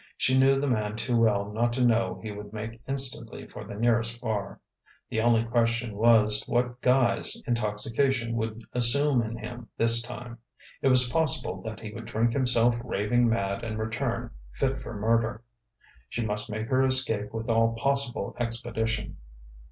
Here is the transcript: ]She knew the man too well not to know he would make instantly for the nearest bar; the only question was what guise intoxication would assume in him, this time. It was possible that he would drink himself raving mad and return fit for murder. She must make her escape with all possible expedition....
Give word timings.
]She 0.17 0.35
knew 0.35 0.55
the 0.59 0.67
man 0.67 0.95
too 0.95 1.15
well 1.15 1.51
not 1.53 1.73
to 1.73 1.85
know 1.85 2.19
he 2.23 2.31
would 2.31 2.51
make 2.51 2.81
instantly 2.87 3.45
for 3.45 3.63
the 3.63 3.75
nearest 3.75 4.19
bar; 4.19 4.59
the 5.11 5.21
only 5.21 5.43
question 5.43 5.95
was 5.95 6.43
what 6.47 6.81
guise 6.81 7.39
intoxication 7.45 8.33
would 8.35 8.63
assume 8.73 9.21
in 9.21 9.37
him, 9.37 9.69
this 9.77 10.01
time. 10.01 10.39
It 10.81 10.87
was 10.87 11.07
possible 11.07 11.61
that 11.61 11.81
he 11.81 11.93
would 11.93 12.05
drink 12.05 12.33
himself 12.33 12.73
raving 12.83 13.29
mad 13.29 13.63
and 13.63 13.77
return 13.77 14.31
fit 14.53 14.79
for 14.79 14.95
murder. 14.95 15.43
She 16.09 16.25
must 16.25 16.49
make 16.49 16.67
her 16.69 16.83
escape 16.83 17.31
with 17.31 17.47
all 17.47 17.75
possible 17.75 18.35
expedition.... 18.39 19.17